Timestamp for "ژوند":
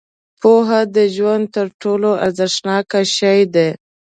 1.15-1.43